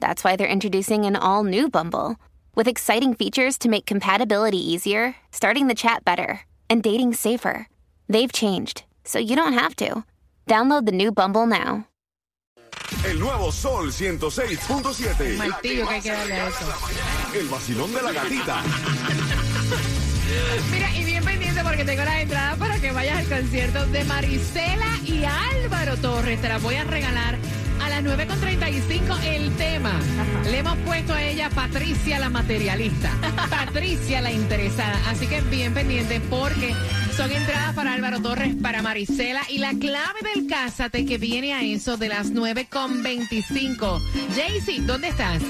that's 0.00 0.22
why 0.22 0.36
they're 0.36 0.46
introducing 0.46 1.04
an 1.04 1.16
all 1.16 1.44
new 1.44 1.68
Bumble 1.68 2.16
with 2.54 2.68
exciting 2.68 3.14
features 3.14 3.58
to 3.58 3.68
make 3.68 3.86
compatibility 3.86 4.58
easier, 4.58 5.16
starting 5.30 5.68
the 5.68 5.74
chat 5.74 6.04
better, 6.04 6.40
and 6.68 6.82
dating 6.82 7.14
safer. 7.14 7.68
They've 8.08 8.32
changed, 8.32 8.84
so 9.04 9.18
you 9.18 9.36
don't 9.36 9.52
have 9.52 9.76
to. 9.76 10.04
Download 10.46 10.86
the 10.86 10.92
new 10.92 11.12
Bumble 11.12 11.46
now. 11.46 11.86
El 13.04 13.18
nuevo 13.18 13.52
Sol 13.52 13.92
106.7. 13.92 15.36
Martillo 15.36 15.86
que 15.86 15.94
hay 15.94 16.00
que 16.00 16.10
darle 16.10 16.34
a 16.34 16.48
eso. 16.48 16.66
El 17.34 17.48
vacilón 17.48 17.92
de 17.92 18.02
la 18.02 18.12
gatita. 18.12 18.62
Mira, 20.72 20.90
y 20.94 21.04
bien 21.04 21.24
pendiente 21.24 21.62
porque 21.62 21.84
tengo 21.84 22.04
las 22.04 22.20
entradas 22.20 22.58
para 22.58 22.78
que 22.80 22.92
vayas 22.92 23.18
al 23.18 23.28
concierto 23.28 23.86
de 23.86 24.04
Marisela 24.04 24.98
y 25.04 25.24
Álvaro 25.24 25.96
Torres. 25.98 26.40
Te 26.40 26.48
las 26.48 26.62
voy 26.62 26.74
a 26.76 26.84
regalar 26.84 27.38
a 27.86 27.88
las 27.88 28.04
9.35 28.04 29.22
el 29.24 29.54
tema. 29.56 29.92
Le 30.50 30.58
hemos 30.58 30.76
puesto 30.78 31.12
a 31.12 31.22
ella 31.22 31.48
Patricia 31.50 32.18
la 32.18 32.28
materialista, 32.28 33.10
Patricia 33.50 34.20
la 34.20 34.32
interesada. 34.32 34.98
Así 35.08 35.26
que 35.28 35.40
bien 35.42 35.72
pendiente 35.72 36.20
porque 36.28 36.74
son 37.16 37.30
entradas 37.30 37.74
para 37.74 37.94
Álvaro 37.94 38.20
Torres, 38.20 38.54
para 38.60 38.82
Marisela 38.82 39.42
y 39.48 39.58
la 39.58 39.70
clave 39.70 40.20
del 40.34 40.46
Cásate 40.48 41.06
que 41.06 41.18
viene 41.18 41.54
a 41.54 41.62
eso 41.62 41.96
de 41.96 42.08
las 42.08 42.32
9.25. 42.32 44.02
Jaycee, 44.34 44.80
¿dónde 44.80 45.08
estás? 45.08 45.42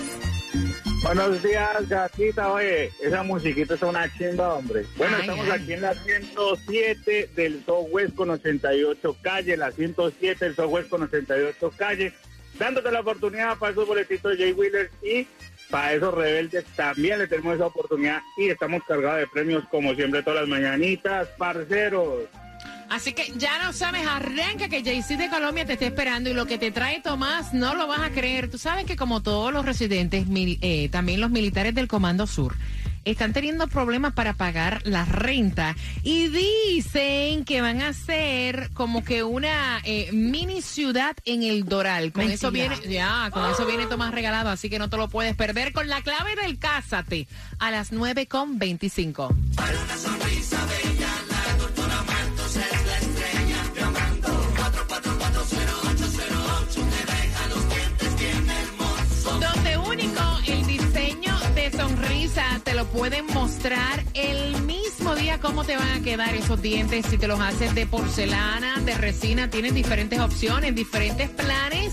Buenos 1.03 1.43
días, 1.43 1.89
gatita. 1.89 2.53
Oye, 2.53 2.91
esa 3.01 3.23
musiquita 3.23 3.75
es 3.75 3.83
una 3.83 4.13
chimba, 4.17 4.55
hombre. 4.55 4.85
Bueno, 4.97 5.17
Ay, 5.17 5.21
estamos 5.23 5.47
ay. 5.47 5.61
aquí 5.63 5.73
en 5.75 5.83
la 5.83 5.95
107 5.95 7.31
del 7.37 7.65
Southwest 7.65 8.15
con 8.15 8.31
88 8.31 9.17
calle, 9.23 9.57
la 9.57 9.71
107 9.71 10.45
del 10.45 10.57
Southwest 10.57 10.89
con 10.89 11.03
88 11.03 11.73
calle, 11.77 12.13
dándote 12.59 12.91
la 12.91 13.01
oportunidad 13.01 13.57
para 13.59 13.73
esos 13.73 13.87
boletitos 13.87 14.33
de 14.33 14.45
Jay 14.45 14.53
Wheeler 14.53 14.91
y 15.03 15.27
para 15.71 15.95
esos 15.95 16.15
rebeldes 16.15 16.65
también 16.77 17.19
le 17.19 17.27
tenemos 17.27 17.57
esa 17.57 17.67
oportunidad 17.67 18.21
y 18.37 18.49
estamos 18.49 18.83
cargados 18.87 19.19
de 19.21 19.27
premios 19.29 19.65
como 19.71 19.95
siempre 19.95 20.23
todas 20.23 20.41
las 20.41 20.49
mañanitas, 20.49 21.29
parceros. 21.39 22.25
Así 22.91 23.13
que 23.13 23.33
ya 23.37 23.63
no 23.63 23.73
sabes, 23.73 24.07
arranca 24.07 24.69
que 24.69 24.83
Jaycee 24.83 25.17
de 25.17 25.29
Colombia 25.29 25.67
te 25.67 25.75
está 25.75 25.87
esperando 25.87 26.31
y 26.31 26.35
lo 26.35 26.47
que 26.47 26.59
te 26.59 26.71
trae 26.71 27.01
Tomás 27.01 27.53
no 27.53 27.75
lo 27.75 27.87
vas 27.87 28.01
a 28.01 28.11
creer. 28.11 28.51
Tú 28.51 28.59
sabes 28.59 28.85
que 28.85 28.97
como 28.97 29.23
todos 29.23 29.53
los 29.53 29.65
residentes, 29.65 30.27
eh, 30.31 30.89
también 30.91 31.21
los 31.21 31.31
militares 31.31 31.75
del 31.75 31.89
Comando 31.89 32.27
Sur 32.27 32.55
están 33.07 33.33
teniendo 33.33 33.69
problemas 33.69 34.13
para 34.15 34.35
pagar 34.35 34.83
la 34.85 35.05
renta 35.05 35.77
y 36.03 36.29
dicen 36.29 37.45
que 37.45 37.61
van 37.61 37.81
a 37.81 37.89
hacer 37.89 38.71
como 38.75 39.05
que 39.05 39.23
una 39.23 39.81
eh, 39.85 40.11
mini 40.13 40.61
ciudad 40.61 41.17
en 41.25 41.45
el 41.45 41.65
Doral. 41.65 42.13
Con 42.13 42.31
eso 42.31 42.51
viene, 42.51 42.77
ya, 42.89 43.31
con 43.33 43.49
eso 43.49 43.65
viene 43.65 43.87
Tomás 43.87 44.13
regalado, 44.13 44.51
así 44.51 44.69
que 44.69 44.81
no 44.81 44.91
te 44.91 44.97
lo 44.97 45.09
puedes 45.09 45.37
perder 45.37 45.73
con 45.73 45.89
la 45.89 46.03
clave 46.03 46.35
del 46.35 46.59
Cásate 46.59 47.29
a 47.61 47.71
las 47.71 47.93
9.25. 47.93 48.29
con 48.29 48.59
25. 48.59 49.35
Pueden 62.97 63.27
mostrar 63.27 64.03
el 64.15 64.63
mismo 64.63 65.15
día 65.15 65.39
cómo 65.39 65.65
te 65.65 65.77
van 65.77 66.01
a 66.01 66.01
quedar 66.01 66.35
esos 66.35 66.63
dientes 66.63 67.05
si 67.07 67.19
te 67.19 67.29
los 67.29 67.39
haces 67.41 67.75
de 67.75 67.87
porcelana, 67.87 68.81
de 68.81 68.95
resina, 68.97 69.51
tienen 69.51 69.75
diferentes 69.75 70.19
opciones, 70.19 70.75
diferentes 70.75 71.29
planes. 71.29 71.93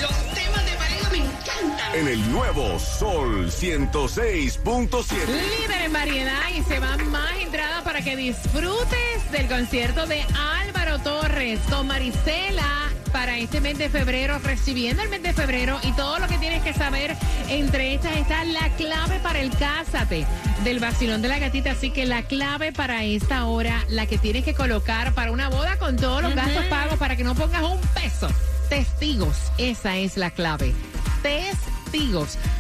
En 1.94 2.08
el 2.08 2.32
nuevo 2.32 2.80
Sol 2.80 3.52
106.7. 3.52 5.28
Líder 5.28 5.82
en 5.82 5.94
variedad 5.94 6.50
y 6.56 6.64
se 6.64 6.80
van 6.80 7.10
más 7.10 7.34
entradas 7.42 7.84
para 7.84 8.02
que 8.02 8.16
disfrutes 8.16 9.32
del 9.32 9.48
concierto 9.48 10.08
de 10.08 10.24
Álvaro 10.64 11.00
Torres 11.00 11.60
con 11.70 11.88
Marisela 11.88 12.91
para 13.12 13.38
este 13.38 13.62
mes 13.62 13.78
de 13.78 13.90
febrero, 13.90 14.40
recibiendo 14.40 15.04
el 15.04 15.10
mes 15.10 15.24
de 15.24 15.34
febrero 15.34 15.80
y 15.84 15.92
todo 15.94 16.20
lo 16.20 16.28
que 16.28 16.38
tienes 16.38 16.64
que 16.64 16.74
saber. 16.74 17.16
Entre 17.50 17.94
estas 17.94 18.16
está 18.18 18.44
la 18.46 18.70
clave 18.78 19.20
para 19.20 19.40
el 19.40 19.52
Cásate 19.52 20.26
del 20.64 20.80
vacilón 20.80 21.22
de 21.22 21.28
la 21.28 21.40
gatita. 21.40 21.72
Así 21.72 21.92
que 21.92 22.06
la 22.06 22.24
clave 22.24 22.72
para 22.72 23.04
esta 23.04 23.46
hora, 23.46 23.84
la 23.90 24.06
que 24.06 24.18
tienes 24.18 24.44
que 24.44 24.54
colocar 24.54 25.14
para 25.14 25.32
una 25.32 25.50
boda 25.50 25.78
con 25.78 25.96
todos 25.96 26.22
los 26.22 26.36
gastos 26.36 26.66
pagos 26.66 26.98
para 26.98 27.16
que 27.16 27.24
no 27.24 27.36
pongas 27.36 27.64
un 27.64 27.80
peso. 27.94 28.30
Testigos, 28.70 29.52
esa 29.58 29.98
es 29.98 30.18
la 30.18 30.32
clave. 30.32 30.74
Testigos. 31.22 31.81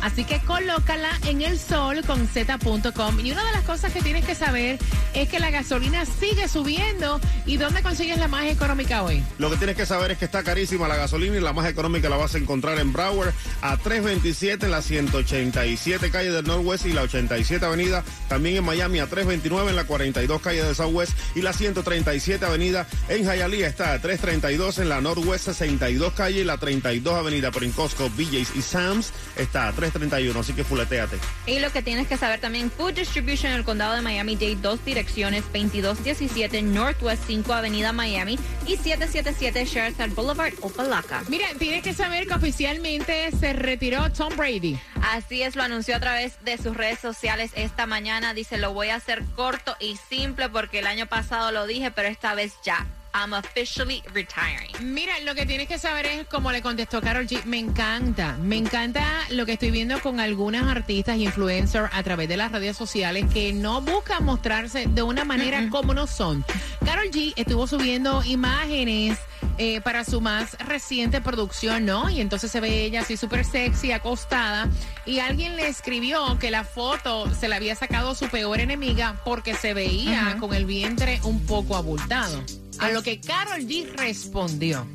Así 0.01 0.25
que 0.25 0.39
colócala 0.41 1.09
en 1.25 1.41
el 1.41 1.57
sol 1.57 2.01
con 2.05 2.27
z.com. 2.27 3.19
Y 3.19 3.31
una 3.31 3.45
de 3.45 3.51
las 3.53 3.63
cosas 3.63 3.93
que 3.93 4.01
tienes 4.01 4.25
que 4.25 4.35
saber 4.35 4.77
es 5.13 5.29
que 5.29 5.39
la 5.39 5.49
gasolina 5.49 6.05
sigue 6.05 6.47
subiendo. 6.47 7.19
¿Y 7.45 7.57
dónde 7.57 7.81
consigues 7.81 8.17
la 8.17 8.27
más 8.27 8.45
económica 8.45 9.03
hoy? 9.03 9.23
Lo 9.37 9.49
que 9.49 9.55
tienes 9.55 9.77
que 9.77 9.85
saber 9.85 10.11
es 10.11 10.17
que 10.17 10.25
está 10.25 10.43
carísima 10.43 10.87
la 10.87 10.97
gasolina 10.97 11.37
y 11.37 11.39
la 11.39 11.53
más 11.53 11.67
económica 11.69 12.09
la 12.09 12.17
vas 12.17 12.35
a 12.35 12.39
encontrar 12.39 12.77
en 12.79 12.91
Broward 12.91 13.33
a 13.61 13.77
327 13.77 14.65
en 14.65 14.71
la 14.71 14.81
187 14.81 16.11
calle 16.11 16.31
del 16.31 16.45
Northwest 16.45 16.85
y 16.85 16.93
la 16.93 17.03
87 17.03 17.65
avenida. 17.65 18.03
También 18.27 18.57
en 18.57 18.65
Miami 18.65 18.99
a 18.99 19.07
329 19.07 19.69
en 19.69 19.75
la 19.75 19.85
42 19.85 20.41
calle 20.41 20.63
del 20.63 20.75
Southwest 20.75 21.13
y 21.35 21.41
la 21.41 21.53
137 21.53 22.45
avenida 22.45 22.85
en 23.07 23.23
Hialeah 23.23 23.67
está 23.67 23.93
a 23.93 23.99
332 23.99 24.79
en 24.79 24.89
la 24.89 24.99
Northwest 24.99 25.45
62 25.45 26.13
calle 26.13 26.41
y 26.41 26.43
la 26.43 26.57
32 26.57 27.13
avenida. 27.13 27.51
Pero 27.51 27.65
en 27.65 27.71
Costco, 27.71 28.09
BJ's 28.09 28.55
y 28.55 28.61
Sam's 28.61 29.13
está 29.35 29.67
a 29.67 29.71
331, 29.71 30.39
así 30.39 30.53
que 30.53 30.63
fuleteate. 30.63 31.17
Y 31.45 31.59
lo 31.59 31.71
que 31.71 31.81
tienes 31.81 32.07
que 32.07 32.17
saber 32.17 32.39
también, 32.39 32.71
Food 32.71 32.93
Distribution 32.93 33.51
en 33.51 33.59
el 33.59 33.63
condado 33.63 33.95
de 33.95 34.01
Miami-Dade, 34.01 34.57
dos 34.57 34.83
direcciones, 34.85 35.43
2217 35.53 36.61
Northwest 36.61 37.23
5 37.27 37.53
Avenida 37.53 37.93
Miami 37.93 38.37
y 38.67 38.77
777 38.77 39.65
Sherside 39.65 40.13
Boulevard, 40.15 40.53
Opalaca. 40.61 41.23
Mira, 41.27 41.47
tienes 41.57 41.83
que 41.83 41.93
saber 41.93 42.27
que 42.27 42.33
oficialmente 42.33 43.31
se 43.31 43.53
retiró 43.53 44.11
Tom 44.11 44.35
Brady. 44.35 44.79
Así 45.01 45.41
es, 45.41 45.55
lo 45.55 45.63
anunció 45.63 45.95
a 45.95 45.99
través 45.99 46.43
de 46.43 46.57
sus 46.57 46.75
redes 46.75 46.99
sociales 46.99 47.51
esta 47.55 47.85
mañana. 47.85 48.33
Dice, 48.33 48.57
lo 48.57 48.73
voy 48.73 48.89
a 48.89 48.95
hacer 48.95 49.23
corto 49.35 49.75
y 49.79 49.97
simple 50.09 50.49
porque 50.49 50.79
el 50.79 50.87
año 50.87 51.07
pasado 51.07 51.51
lo 51.51 51.67
dije, 51.67 51.91
pero 51.91 52.07
esta 52.07 52.35
vez 52.35 52.53
ya. 52.63 52.85
I'm 53.13 53.33
officially 53.33 54.03
retiring. 54.13 54.71
Mira, 54.81 55.19
lo 55.21 55.35
que 55.35 55.45
tienes 55.45 55.67
que 55.67 55.77
saber 55.77 56.05
es, 56.05 56.27
como 56.27 56.51
le 56.51 56.61
contestó 56.61 57.01
Carol 57.01 57.27
G, 57.27 57.43
me 57.45 57.59
encanta, 57.59 58.37
me 58.37 58.57
encanta 58.57 59.05
lo 59.29 59.45
que 59.45 59.53
estoy 59.53 59.71
viendo 59.71 59.99
con 60.01 60.19
algunas 60.19 60.67
artistas 60.67 61.17
y 61.17 61.25
influencers 61.25 61.89
a 61.93 62.03
través 62.03 62.29
de 62.29 62.37
las 62.37 62.51
redes 62.51 62.77
sociales 62.77 63.25
que 63.33 63.53
no 63.53 63.81
buscan 63.81 64.23
mostrarse 64.23 64.85
de 64.87 65.01
una 65.01 65.25
manera 65.25 65.69
como 65.69 65.93
no 65.93 66.07
son. 66.07 66.45
Carol 66.85 67.09
G 67.11 67.33
estuvo 67.35 67.67
subiendo 67.67 68.23
imágenes 68.23 69.17
eh, 69.57 69.81
para 69.81 70.05
su 70.05 70.21
más 70.21 70.57
reciente 70.59 71.21
producción, 71.21 71.85
¿no? 71.85 72.09
Y 72.09 72.21
entonces 72.21 72.51
se 72.51 72.59
ve 72.59 72.85
ella 72.85 73.01
así 73.01 73.17
súper 73.17 73.45
sexy, 73.45 73.91
acostada, 73.91 74.69
y 75.05 75.19
alguien 75.19 75.55
le 75.55 75.67
escribió 75.67 76.39
que 76.39 76.51
la 76.51 76.63
foto 76.63 77.29
se 77.33 77.47
la 77.47 77.57
había 77.57 77.75
sacado 77.75 78.15
su 78.15 78.27
peor 78.29 78.59
enemiga 78.59 79.21
porque 79.23 79.53
se 79.53 79.73
veía 79.73 80.37
con 80.39 80.53
el 80.53 80.65
vientre 80.65 81.19
un 81.23 81.45
poco 81.45 81.75
abultado. 81.75 82.43
A 82.79 82.89
lo 82.89 83.03
que 83.03 83.19
Carol 83.19 83.61
G 83.61 83.91
respondió. 83.95 84.87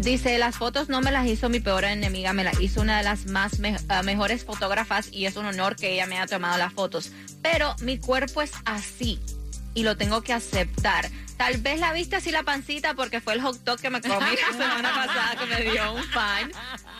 Dice, 0.00 0.38
las 0.38 0.56
fotos 0.56 0.88
no 0.88 1.02
me 1.02 1.12
las 1.12 1.26
hizo 1.26 1.50
mi 1.50 1.60
peor 1.60 1.84
enemiga, 1.84 2.32
me 2.32 2.44
las 2.44 2.58
hizo 2.60 2.80
una 2.80 2.96
de 2.96 3.04
las 3.04 3.26
más 3.26 3.60
ah, 3.88 4.02
mejores 4.02 4.44
fotógrafas 4.44 5.08
y 5.12 5.26
es 5.26 5.36
un 5.36 5.44
honor 5.44 5.76
que 5.76 5.92
ella 5.92 6.06
me 6.06 6.16
haya 6.16 6.26
tomado 6.26 6.56
las 6.56 6.72
fotos. 6.72 7.10
Pero 7.42 7.76
mi 7.82 7.98
cuerpo 7.98 8.40
es 8.40 8.52
así 8.64 9.20
y 9.74 9.82
lo 9.82 9.96
tengo 9.96 10.22
que 10.22 10.32
aceptar. 10.32 11.10
Tal 11.36 11.58
vez 11.58 11.78
la 11.78 11.92
viste 11.92 12.16
así 12.16 12.30
la 12.30 12.42
pancita 12.42 12.94
porque 12.94 13.20
fue 13.20 13.34
el 13.34 13.42
hot 13.42 13.62
dog 13.64 13.78
que 13.78 13.90
me 13.90 14.00
comí 14.00 14.14
la 14.18 14.52
semana 14.52 14.94
pasada 14.94 15.36
que 15.36 15.46
me 15.46 15.70
dio 15.70 15.92
un 15.92 16.02
fan. 16.04 16.50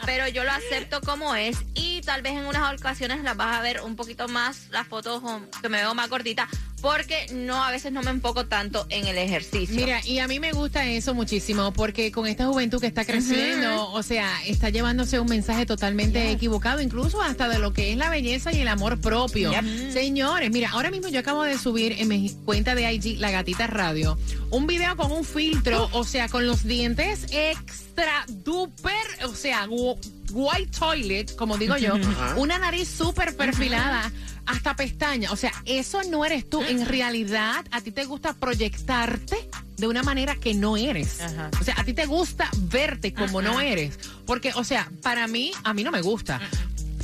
Pero 0.05 0.29
yo 0.29 0.45
lo 0.45 0.53
acepto 0.53 1.01
como 1.01 1.35
es 1.35 1.57
y 1.75 2.01
tal 2.03 2.23
vez 2.23 2.33
en 2.35 2.47
unas 2.47 2.73
ocasiones 2.79 3.23
las 3.25 3.37
vas 3.37 3.57
a 3.59 3.63
ver 3.63 3.81
un 3.83 3.97
poquito 3.97 4.29
más, 4.29 4.69
las 4.71 4.87
fotos 4.87 5.23
que 5.63 5.69
me 5.69 5.79
veo 5.79 5.95
más 5.95 6.09
gordita, 6.11 6.49
porque 6.83 7.27
no, 7.33 7.65
a 7.65 7.71
veces 7.71 7.91
no 7.91 8.03
me 8.03 8.11
enfoco 8.11 8.47
tanto 8.47 8.87
en 8.91 9.07
el 9.07 9.17
ejercicio. 9.19 9.75
Mira, 9.75 10.01
y 10.05 10.19
a 10.19 10.29
mí 10.29 10.39
me 10.39 10.53
gusta 10.53 10.85
eso 10.85 11.15
muchísimo 11.15 11.73
porque 11.73 12.13
con 12.13 12.27
esta 12.27 12.47
juventud 12.47 12.81
que 12.81 12.87
está 12.87 13.05
creciendo, 13.05 13.91
o 13.91 14.03
sea, 14.03 14.31
está 14.45 14.69
llevándose 14.71 15.19
un 15.19 15.27
mensaje 15.29 15.67
totalmente 15.67 16.31
equivocado, 16.31 16.81
incluso 16.81 17.21
hasta 17.23 17.49
de 17.49 17.59
lo 17.59 17.73
que 17.73 17.91
es 17.93 17.97
la 17.97 18.11
belleza 18.11 18.53
y 18.53 18.61
el 18.61 18.69
amor 18.69 19.01
propio. 19.01 19.51
Señores, 19.93 20.51
mira, 20.51 20.71
ahora 20.71 20.91
mismo 20.91 21.09
yo 21.09 21.21
acabo 21.21 21.43
de 21.43 21.59
subir 21.59 21.93
en 21.99 22.09
mi 22.09 22.31
cuenta 22.45 22.75
de 22.75 22.93
IG, 22.93 23.19
La 23.19 23.31
Gatita 23.31 23.67
Radio, 23.67 24.19
un 24.51 24.67
video 24.67 24.97
con 24.97 25.11
un 25.11 25.25
filtro, 25.25 25.89
o 25.93 26.05
sea, 26.05 26.29
con 26.29 26.47
los 26.47 26.65
dientes 26.65 27.27
extra 27.33 28.25
duper, 28.29 28.93
o 29.25 29.35
sea, 29.35 29.67
gu- 29.67 29.86
white 30.33 30.71
toilet, 30.79 31.35
como 31.37 31.57
digo 31.59 31.77
yo, 31.77 31.95
una 32.37 32.59
nariz 32.59 32.89
súper 32.89 33.37
perfilada. 33.37 34.11
Hasta 34.49 34.77
pestaña, 34.77 35.33
o 35.33 35.37
sea, 35.37 35.51
eso 35.65 36.03
no 36.05 36.25
eres 36.25 36.49
tú. 36.49 36.63
En 36.63 36.87
realidad, 36.87 37.65
a 37.73 37.81
ti 37.81 37.91
te 37.91 38.05
gusta 38.05 38.33
proyectarte 38.33 39.37
de 39.77 39.89
una 39.89 40.05
manera 40.05 40.37
que 40.37 40.55
no 40.55 40.77
eres. 40.77 41.19
O 41.61 41.65
sea, 41.65 41.75
a 41.77 41.83
ti 41.83 41.95
te 41.95 42.07
gusta 42.07 42.49
verte 42.71 43.13
como 43.13 43.43
no 43.43 43.61
eres. 43.61 43.99
Porque, 44.25 44.53
o 44.55 44.63
sea, 44.63 44.89
para 45.03 45.27
mí, 45.27 45.51
a 45.65 45.75
mí 45.75 45.83
no 45.83 45.91
me 45.91 46.01
gusta 46.01 46.41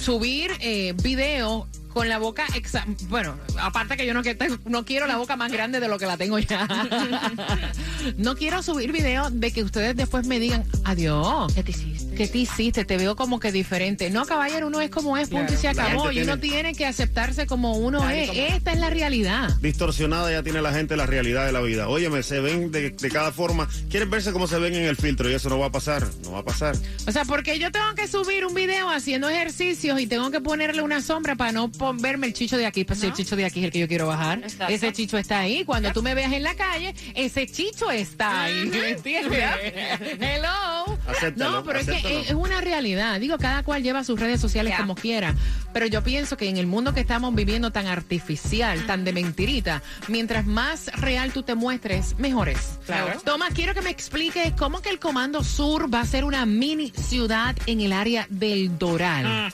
subir 0.01 0.53
eh, 0.61 0.95
video 1.03 1.67
con 1.93 2.09
la 2.09 2.19
boca, 2.19 2.47
exa- 2.55 2.87
bueno, 3.09 3.37
aparte 3.61 3.97
que 3.97 4.07
yo 4.07 4.15
no, 4.15 4.23
que 4.23 4.37
no 4.67 4.85
quiero 4.85 5.07
la 5.09 5.17
boca 5.17 5.35
más 5.37 5.51
grande 5.53 5.79
de 5.81 5.89
lo 5.89 5.99
que 5.99 6.07
la 6.07 6.17
tengo 6.17 6.39
ya. 6.39 6.67
no 8.19 8.35
quiero 8.37 8.63
subir 8.63 8.93
video 8.93 9.31
de 9.31 9.51
que 9.53 9.63
ustedes 9.63 9.97
después 9.97 10.27
me 10.27 10.39
digan, 10.39 10.65
adiós. 10.85 11.53
¿Qué 11.55 11.63
te 11.63 11.73
hiciste? 11.73 12.12
¿Qué 12.23 12.29
te 12.29 12.39
hiciste? 12.39 12.85
Te 12.85 12.97
veo 12.97 13.17
como 13.17 13.41
que 13.41 13.51
diferente. 13.53 14.11
No, 14.11 14.25
caballero, 14.27 14.67
uno 14.69 14.81
es 14.81 14.91
como 14.91 15.17
es, 15.17 15.29
punto 15.29 15.53
y 15.53 15.57
se 15.57 15.69
acabó. 15.69 16.13
Y 16.13 16.21
uno 16.23 16.39
tiene- 16.39 16.53
tiene 16.63 16.75
que 16.75 16.87
aceptarse 16.87 17.47
como 17.47 17.73
uno 17.77 18.09
es. 18.11 18.31
Esta 18.35 18.73
es 18.73 18.79
la 18.79 18.91
realidad. 18.91 19.51
Distorsionada 19.61 20.31
ya 20.31 20.43
tiene 20.43 20.61
la 20.63 20.73
gente 20.73 20.97
la 20.97 21.07
realidad 21.07 21.47
de 21.47 21.53
la 21.53 21.61
vida. 21.61 21.89
Óyeme, 21.89 22.23
se 22.23 22.41
ven 22.41 22.71
de, 22.71 22.91
de 22.91 23.11
cada 23.11 23.33
forma. 23.33 23.69
Quieren 23.91 24.11
verse 24.11 24.33
como 24.33 24.47
se 24.47 24.59
ven 24.59 24.75
en 24.75 24.85
el 24.85 24.97
filtro 24.97 25.31
y 25.31 25.35
eso 25.35 25.49
no 25.49 25.59
va 25.59 25.67
a 25.67 25.73
pasar. 25.73 26.07
No 26.25 26.33
va 26.33 26.41
a 26.41 26.45
pasar. 26.45 26.77
O 27.07 27.11
sea, 27.13 27.25
porque 27.25 27.59
yo 27.59 27.73
tengo 27.73 27.95
que 27.97 28.07
subir 28.07 28.45
un 28.47 28.55
video 28.55 28.89
haciendo 28.91 29.29
ejercicios 29.29 30.01
y 30.01 30.07
tengo 30.07 30.31
que 30.31 30.41
ponerle 30.41 30.83
una 30.83 31.01
sombra 31.01 31.35
para 31.37 31.53
no 31.53 31.71
verme 32.01 32.27
el 32.29 32.35
chicho 32.35 32.57
de 32.57 32.67
aquí. 32.67 32.85
Pues 32.85 33.03
el 33.03 33.13
chicho 33.15 33.35
de 33.35 33.45
aquí 33.47 33.61
es 33.61 33.65
el 33.67 33.73
que 33.73 33.79
yo 33.81 33.89
quiero 33.89 34.07
bajar. 34.07 34.39
Exacto. 34.39 34.73
Ese 34.73 34.93
chicho 34.93 35.19
está 35.19 35.41
ahí. 35.41 35.65
Cuando 35.65 35.93
tú 35.93 36.03
me 36.03 36.15
veas 36.15 36.33
en 36.33 36.43
la 36.45 36.55
calle, 36.55 36.95
ese 37.15 37.47
chicho 37.47 37.91
está 37.91 38.45
ahí. 38.45 38.67
¿Me 38.67 38.91
entiendes? 38.91 39.43
Hello. 40.21 40.99
Acéptalo, 41.09 41.51
no, 41.53 41.65
pero 41.65 41.79
es 41.81 41.87
que. 41.87 42.12
Es, 42.21 42.31
es 42.31 42.35
una 42.35 42.61
realidad. 42.61 43.21
Digo, 43.21 43.39
cada 43.39 43.63
cual 43.63 43.83
lleva 43.83 44.05
sus 44.05 44.19
redes 44.19 44.41
sociales 44.41 44.75
como 44.77 44.95
quiera. 44.95 45.35
Pero 45.73 45.87
yo 45.87 46.03
pienso 46.03 46.37
que 46.37 46.49
en 46.49 46.57
el 46.57 46.67
mundo 46.67 46.93
que 46.93 47.01
estamos 47.01 47.35
viviendo 47.35 47.71
tan 47.71 47.87
artificial, 47.87 48.87
tan 48.87 49.05
de 49.05 49.13
mentirita, 49.13 49.83
mientras 50.09 50.47
más 50.47 50.87
real 51.01 51.33
tú 51.33 51.43
te 51.43 51.55
muestres, 51.55 52.19
mejores. 52.19 52.79
Claro. 52.87 53.21
Tomás, 53.25 53.55
quiero 53.55 53.75
que 53.75 53.83
me 53.83 53.91
expliques 53.91 54.53
cómo 54.59 54.83
que 54.83 54.91
el 54.91 54.99
Comando 54.99 55.43
Sur 55.43 55.93
va 55.93 56.01
a 56.01 56.07
ser 56.07 56.25
una 56.25 56.47
mini 56.47 56.91
ciudad 56.91 57.57
en 57.67 57.81
el 57.81 57.93
área 57.93 58.27
del 58.29 58.79
Doral. 58.79 59.53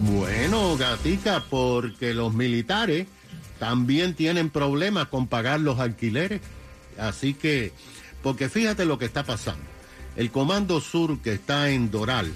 Bueno, 0.00 0.76
gatica, 0.76 1.44
porque 1.48 2.14
los 2.14 2.34
militares 2.34 3.06
también 3.58 4.14
tienen 4.14 4.50
problemas 4.50 5.06
con 5.08 5.28
pagar 5.28 5.60
los 5.60 5.78
alquileres. 5.78 6.40
Así 6.98 7.34
que, 7.34 7.72
porque 8.22 8.48
fíjate 8.48 8.84
lo 8.84 8.98
que 8.98 9.04
está 9.04 9.24
pasando. 9.24 9.71
El 10.16 10.30
Comando 10.30 10.80
Sur 10.80 11.18
que 11.20 11.32
está 11.32 11.70
en 11.70 11.90
Doral 11.90 12.32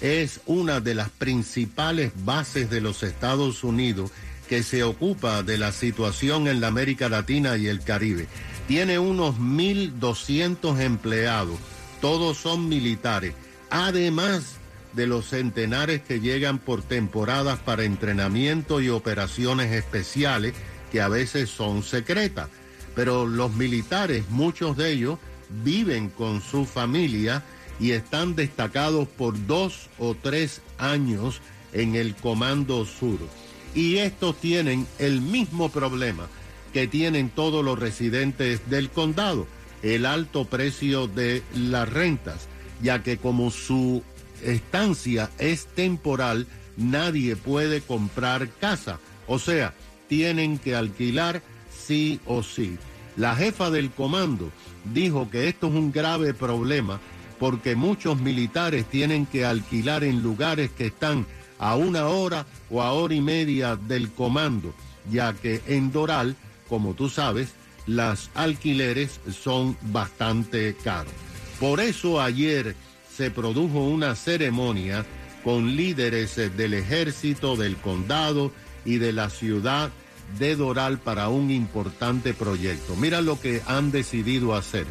es 0.00 0.40
una 0.46 0.80
de 0.80 0.94
las 0.94 1.10
principales 1.10 2.12
bases 2.24 2.68
de 2.68 2.80
los 2.80 3.02
Estados 3.02 3.62
Unidos 3.62 4.10
que 4.48 4.62
se 4.62 4.82
ocupa 4.82 5.42
de 5.42 5.56
la 5.56 5.72
situación 5.72 6.48
en 6.48 6.60
la 6.60 6.66
América 6.66 7.08
Latina 7.08 7.56
y 7.56 7.68
el 7.68 7.80
Caribe. 7.80 8.26
Tiene 8.66 8.98
unos 8.98 9.36
1.200 9.36 10.80
empleados, 10.80 11.58
todos 12.00 12.38
son 12.38 12.68
militares, 12.68 13.34
además 13.70 14.56
de 14.92 15.06
los 15.06 15.28
centenares 15.28 16.02
que 16.02 16.20
llegan 16.20 16.58
por 16.58 16.82
temporadas 16.82 17.60
para 17.60 17.84
entrenamiento 17.84 18.80
y 18.80 18.88
operaciones 18.88 19.72
especiales 19.72 20.54
que 20.90 21.00
a 21.00 21.08
veces 21.08 21.48
son 21.48 21.82
secretas. 21.82 22.48
Pero 22.94 23.26
los 23.26 23.54
militares, 23.54 24.28
muchos 24.28 24.76
de 24.76 24.92
ellos, 24.92 25.18
viven 25.64 26.08
con 26.10 26.40
su 26.40 26.64
familia 26.64 27.42
y 27.78 27.92
están 27.92 28.34
destacados 28.34 29.08
por 29.08 29.46
dos 29.46 29.88
o 29.98 30.14
tres 30.14 30.60
años 30.78 31.40
en 31.72 31.94
el 31.94 32.14
Comando 32.14 32.84
Sur. 32.86 33.18
Y 33.74 33.96
estos 33.96 34.36
tienen 34.36 34.86
el 34.98 35.20
mismo 35.20 35.70
problema 35.70 36.28
que 36.72 36.86
tienen 36.86 37.30
todos 37.30 37.64
los 37.64 37.78
residentes 37.78 38.68
del 38.70 38.90
condado, 38.90 39.46
el 39.82 40.06
alto 40.06 40.44
precio 40.44 41.06
de 41.06 41.42
las 41.54 41.88
rentas, 41.88 42.48
ya 42.82 43.02
que 43.02 43.16
como 43.16 43.50
su 43.50 44.02
estancia 44.42 45.30
es 45.38 45.66
temporal, 45.66 46.46
nadie 46.76 47.36
puede 47.36 47.80
comprar 47.80 48.48
casa. 48.48 48.98
O 49.26 49.38
sea, 49.38 49.74
tienen 50.08 50.58
que 50.58 50.74
alquilar 50.74 51.42
sí 51.70 52.20
o 52.26 52.42
sí. 52.42 52.78
La 53.16 53.36
jefa 53.36 53.70
del 53.70 53.90
comando 53.90 54.50
dijo 54.84 55.30
que 55.30 55.48
esto 55.48 55.68
es 55.68 55.74
un 55.74 55.92
grave 55.92 56.32
problema 56.34 57.00
porque 57.38 57.74
muchos 57.74 58.20
militares 58.20 58.86
tienen 58.86 59.26
que 59.26 59.44
alquilar 59.44 60.04
en 60.04 60.22
lugares 60.22 60.70
que 60.70 60.86
están 60.86 61.26
a 61.58 61.76
una 61.76 62.06
hora 62.06 62.46
o 62.70 62.82
a 62.82 62.92
hora 62.92 63.14
y 63.14 63.20
media 63.20 63.76
del 63.76 64.10
comando, 64.12 64.74
ya 65.10 65.32
que 65.34 65.60
en 65.66 65.92
Doral, 65.92 66.36
como 66.68 66.94
tú 66.94 67.08
sabes, 67.08 67.54
las 67.86 68.30
alquileres 68.34 69.20
son 69.30 69.76
bastante 69.82 70.74
caros. 70.82 71.12
Por 71.60 71.80
eso 71.80 72.20
ayer 72.20 72.74
se 73.14 73.30
produjo 73.30 73.84
una 73.84 74.14
ceremonia 74.14 75.04
con 75.44 75.76
líderes 75.76 76.36
del 76.36 76.74
ejército, 76.74 77.56
del 77.56 77.76
condado 77.76 78.52
y 78.84 78.98
de 78.98 79.12
la 79.12 79.30
ciudad 79.30 79.90
de 80.38 80.56
Doral 80.56 80.98
para 80.98 81.28
un 81.28 81.50
importante 81.50 82.34
proyecto. 82.34 82.96
Mira 82.96 83.20
lo 83.20 83.40
que 83.40 83.62
han 83.66 83.90
decidido 83.90 84.54
hacer. 84.54 84.86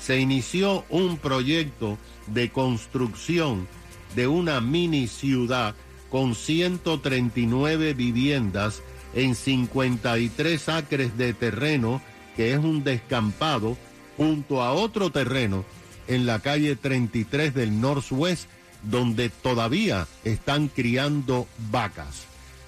Se 0.00 0.18
inició 0.20 0.84
un 0.88 1.18
proyecto 1.18 1.98
de 2.26 2.50
construcción 2.50 3.66
de 4.14 4.26
una 4.26 4.60
mini 4.60 5.08
ciudad 5.08 5.74
con 6.10 6.34
139 6.34 7.94
viviendas 7.94 8.82
en 9.14 9.34
53 9.34 10.68
acres 10.68 11.16
de 11.16 11.32
terreno, 11.34 12.00
que 12.36 12.52
es 12.52 12.58
un 12.58 12.84
descampado, 12.84 13.76
junto 14.16 14.62
a 14.62 14.72
otro 14.72 15.10
terreno 15.10 15.64
en 16.08 16.26
la 16.26 16.40
calle 16.40 16.76
33 16.76 17.54
del 17.54 17.80
Northwest, 17.80 18.48
donde 18.82 19.28
todavía 19.28 20.06
están 20.24 20.68
criando 20.68 21.46
vacas. 21.70 22.24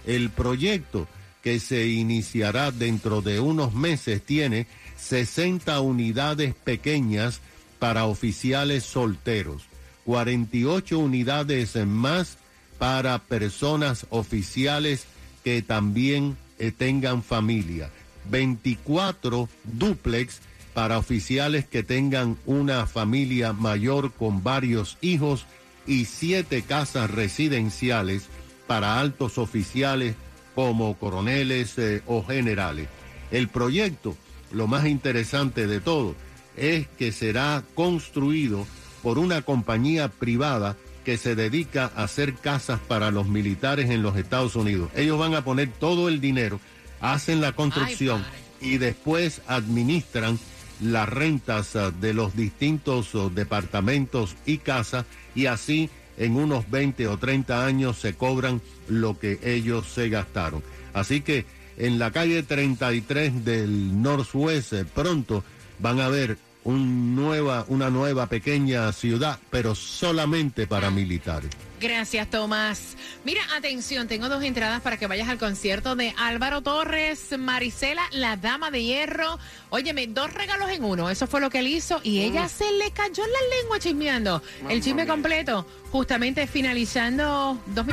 El 0.07 0.31
proyecto 0.31 1.07
que 1.43 1.61
se 1.61 1.87
iniciará 1.89 2.71
dentro 2.71 3.23
de 3.23 3.41
unos 3.41 3.75
meses 3.75 4.23
tiene 4.23 4.67
60 4.99 5.81
unidades 5.81 6.55
pequeñas 6.55 7.41
para 7.79 8.05
oficiales 8.05 8.85
solteros, 8.85 9.63
48 10.05 10.99
unidades 10.99 11.75
más 11.87 12.37
para 12.79 13.19
personas 13.19 14.07
oficiales 14.11 15.07
que 15.45 15.63
también 15.63 16.37
eh, 16.59 16.73
tengan 16.73 17.23
familia, 17.23 17.91
24 18.31 19.49
duplex 19.65 20.41
para 20.75 20.99
oficiales 20.99 21.65
que 21.67 21.83
tengan 21.83 22.37
una 22.47 22.87
familia 22.87 23.53
mayor 23.53 24.13
con 24.13 24.43
varios 24.43 24.99
hijos 25.01 25.47
y 25.87 26.05
siete 26.05 26.63
casas 26.63 27.11
residenciales 27.11 28.29
para 28.67 29.01
altos 29.01 29.39
oficiales 29.39 30.15
como 30.61 30.95
coroneles 30.99 31.79
eh, 31.79 32.03
o 32.07 32.23
generales. 32.23 32.87
El 33.31 33.49
proyecto, 33.49 34.15
lo 34.53 34.67
más 34.67 34.85
interesante 34.87 35.67
de 35.67 35.81
todo, 35.81 36.15
es 36.55 36.87
que 36.99 37.13
será 37.13 37.65
construido 37.75 38.67
por 39.03 39.19
una 39.19 39.41
compañía 39.41 40.09
privada 40.09 40.77
que 41.03 41.17
se 41.17 41.35
dedica 41.35 41.91
a 41.97 42.05
hacer 42.05 42.35
casas 42.35 42.79
para 42.79 43.11
los 43.11 43.27
militares 43.27 43.89
en 43.89 44.03
los 44.03 44.19
Estados 44.19 44.55
Unidos. 44.55 44.91
Ellos 44.95 45.19
van 45.19 45.35
a 45.35 45.45
poner 45.45 45.71
todo 45.71 46.11
el 46.11 46.21
dinero, 46.21 46.61
hacen 47.01 47.41
la 47.41 47.53
construcción 47.53 48.23
y 48.61 48.77
después 48.77 49.41
administran 49.47 50.39
las 50.83 51.09
rentas 51.09 51.75
ah, 51.75 51.91
de 51.91 52.13
los 52.13 52.37
distintos 52.37 53.15
oh, 53.15 53.31
departamentos 53.31 54.37
y 54.45 54.59
casas 54.59 55.07
y 55.35 55.47
así 55.47 55.89
en 56.21 56.37
unos 56.37 56.71
20 56.71 57.09
o 57.09 57.17
30 57.17 57.65
años 57.65 57.99
se 57.99 58.15
cobran 58.15 58.61
lo 58.89 59.19
que 59.19 59.41
ellos 59.43 59.87
se 59.89 60.11
gastaron. 60.11 60.63
Así 60.93 61.23
que 61.23 61.47
en 61.79 61.99
la 61.99 62.11
calle 62.11 62.43
33 62.43 63.43
del 63.45 64.03
Northwest 64.03 64.75
eh, 64.75 64.85
pronto 64.85 65.43
van 65.79 65.99
a 65.99 66.09
ver 66.09 66.37
un 66.65 67.15
nueva, 67.17 67.65
una 67.69 67.91
nueva 67.91 68.27
pequeña 68.27 68.93
ciudad, 68.93 69.39
pero 69.51 69.75
solamente 69.75 70.67
para 70.67 70.91
militares. 70.91 71.51
Gracias, 71.81 72.29
Tomás. 72.29 72.97
Mira, 73.25 73.41
atención, 73.57 74.07
tengo 74.07 74.29
dos 74.29 74.45
entradas 74.45 74.83
para 74.83 74.99
que 74.99 75.07
vayas 75.07 75.31
al 75.31 75.39
concierto 75.39 75.97
de 75.97 76.13
Álvaro 76.19 76.61
Torres, 76.61 77.35
Marisela, 77.39 78.03
la 78.13 78.37
dama 78.37 78.71
de 78.71 78.85
hierro. 78.85 79.39
Óyeme, 79.71 80.07
dos 80.07 80.33
regalos 80.35 80.71
en 80.71 80.85
uno. 80.85 81.09
Eso 81.09 81.27
fue 81.27 81.41
lo 81.41 81.49
que 81.49 81.61
él 81.61 81.69
hizo 81.69 82.01
y 82.03 82.21
ella 82.21 82.49
se 82.49 82.71
le 82.73 82.91
cayó 82.91 83.25
en 83.25 83.33
la 83.33 83.57
lengua 83.57 83.79
chismeando. 83.79 84.43
El 84.69 84.83
chisme 84.83 85.07
completo, 85.07 85.67
justamente 85.91 86.47
finalizando 86.47 87.59
dos 87.67 87.87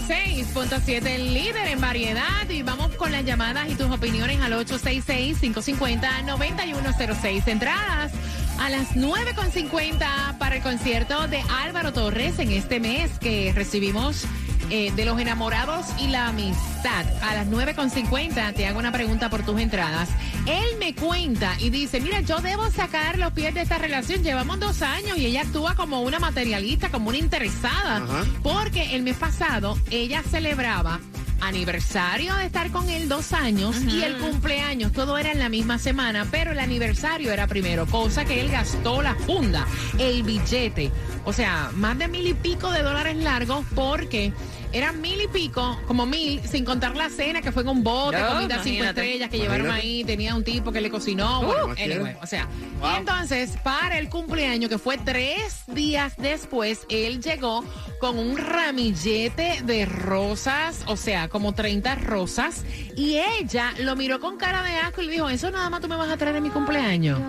6.7, 0.00 1.06
el 1.06 1.34
líder 1.34 1.68
en 1.68 1.80
variedad. 1.80 2.48
Y 2.48 2.62
vamos 2.62 2.94
con 2.96 3.12
las 3.12 3.24
llamadas 3.24 3.70
y 3.70 3.74
tus 3.74 3.90
opiniones 3.90 4.40
al 4.40 4.52
866-550-9106. 4.52 7.48
Entradas 7.48 8.12
a 8.58 8.70
las 8.70 8.96
9.50 8.96 10.38
para 10.38 10.56
el 10.56 10.62
concierto 10.62 11.28
de 11.28 11.42
Álvaro 11.62 11.92
Torres 11.92 12.38
en 12.38 12.52
este 12.52 12.80
mes 12.80 13.18
que 13.18 13.52
recibimos 13.54 14.24
eh, 14.70 14.92
de 14.94 15.04
los 15.04 15.20
enamorados 15.20 15.86
y 15.98 16.08
la 16.08 16.28
amistad. 16.28 17.06
A 17.22 17.34
las 17.34 17.48
9.50 17.48 18.54
te 18.54 18.66
hago 18.66 18.78
una 18.78 18.92
pregunta 18.92 19.30
por 19.30 19.44
tus 19.44 19.60
entradas. 19.60 20.08
Él 20.46 20.76
me 20.78 20.94
cuenta 20.94 21.56
y 21.58 21.70
dice, 21.70 22.00
mira, 22.00 22.20
yo 22.20 22.38
debo 22.38 22.70
sacar 22.70 23.18
los 23.18 23.32
pies 23.32 23.54
de 23.54 23.62
esta 23.62 23.78
relación. 23.78 24.22
Llevamos 24.22 24.60
dos 24.60 24.82
años 24.82 25.18
y 25.18 25.26
ella 25.26 25.42
actúa 25.42 25.74
como 25.74 26.02
una 26.02 26.18
materialista, 26.18 26.90
como 26.90 27.08
una 27.08 27.18
interesada. 27.18 27.96
Ajá. 27.96 28.24
Porque 28.42 28.94
el 28.94 29.02
mes 29.02 29.16
pasado 29.16 29.78
ella 29.90 30.22
celebraba 30.22 31.00
aniversario 31.40 32.34
de 32.36 32.46
estar 32.46 32.70
con 32.70 32.88
él 32.88 33.08
dos 33.08 33.32
años 33.32 33.76
y 33.84 34.02
el 34.02 34.16
cumpleaños, 34.18 34.92
todo 34.92 35.18
era 35.18 35.32
en 35.32 35.38
la 35.38 35.48
misma 35.48 35.78
semana, 35.78 36.26
pero 36.30 36.52
el 36.52 36.58
aniversario 36.58 37.32
era 37.32 37.46
primero, 37.46 37.86
cosa 37.86 38.24
que 38.24 38.40
él 38.40 38.50
gastó 38.50 39.02
la 39.02 39.14
funda, 39.14 39.66
el 39.98 40.22
billete, 40.22 40.90
o 41.24 41.32
sea, 41.32 41.70
más 41.74 41.98
de 41.98 42.08
mil 42.08 42.26
y 42.26 42.34
pico 42.34 42.70
de 42.70 42.82
dólares 42.82 43.16
largos 43.16 43.64
porque 43.74 44.32
eran 44.72 45.00
mil 45.00 45.20
y 45.20 45.28
pico, 45.28 45.78
como 45.86 46.06
mil, 46.06 46.40
sin 46.46 46.64
contar 46.64 46.96
la 46.96 47.08
cena 47.08 47.42
que 47.42 47.52
fue 47.52 47.62
en 47.62 47.68
un 47.68 47.82
bote, 47.84 48.18
No, 48.20 48.28
comida 48.28 48.62
cinco 48.62 48.84
estrellas 48.84 49.30
que 49.30 49.38
llevaron 49.38 49.70
ahí, 49.70 50.04
tenía 50.04 50.34
un 50.34 50.44
tipo 50.44 50.72
que 50.72 50.80
le 50.80 50.90
cocinó, 50.90 51.40
o 51.40 52.26
sea, 52.26 52.48
y 52.82 52.96
entonces 52.96 53.52
para 53.62 53.98
el 53.98 54.08
cumpleaños 54.08 54.70
que 54.70 54.78
fue 54.78 54.98
tres 54.98 55.62
días 55.66 56.14
después, 56.18 56.86
él 56.88 57.20
llegó 57.22 57.64
con 58.00 58.18
un 58.18 58.36
ramillete 58.36 59.62
de 59.64 59.86
rosas, 59.86 60.82
o 60.86 60.96
sea, 60.96 61.28
como 61.28 61.54
30 61.54 61.94
rosas, 61.96 62.64
y 62.96 63.18
ella 63.40 63.72
lo 63.80 63.96
miró 63.96 64.20
con 64.20 64.36
cara 64.36 64.62
de 64.62 64.76
asco 64.76 65.02
y 65.02 65.06
le 65.06 65.12
dijo, 65.12 65.28
eso 65.28 65.50
nada 65.50 65.70
más 65.70 65.80
tú 65.80 65.88
me 65.88 65.96
vas 65.96 66.10
a 66.10 66.16
traer 66.16 66.36
en 66.36 66.42
mi 66.42 66.50
cumpleaños. 66.50 67.20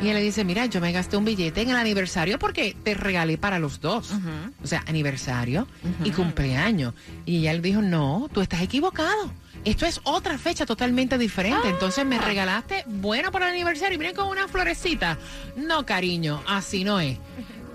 Y 0.00 0.04
ella 0.04 0.14
le 0.14 0.22
dice, 0.22 0.44
mira, 0.44 0.66
yo 0.66 0.80
me 0.80 0.92
gasté 0.92 1.16
un 1.16 1.24
billete 1.24 1.60
en 1.60 1.70
el 1.70 1.76
aniversario 1.76 2.38
porque 2.38 2.76
te 2.84 2.94
regalé 2.94 3.36
para 3.36 3.58
los 3.58 3.80
dos. 3.80 4.12
O 4.62 4.66
sea, 4.66 4.84
aniversario 4.86 5.66
y 6.04 6.10
cumpleaños. 6.12 6.57
Y 7.24 7.38
ella 7.38 7.54
le 7.54 7.60
dijo, 7.60 7.80
no, 7.82 8.28
tú 8.32 8.40
estás 8.40 8.62
equivocado. 8.62 9.32
Esto 9.64 9.86
es 9.86 10.00
otra 10.04 10.38
fecha 10.38 10.64
totalmente 10.66 11.18
diferente. 11.18 11.68
Entonces 11.68 12.04
me 12.06 12.18
regalaste 12.18 12.84
bueno 12.86 13.32
para 13.32 13.48
el 13.48 13.54
aniversario 13.54 13.96
y 13.96 13.98
miren 13.98 14.14
con 14.14 14.28
una 14.28 14.46
florecita. 14.48 15.18
No, 15.56 15.84
cariño, 15.86 16.42
así 16.46 16.84
no 16.84 17.00
es. 17.00 17.18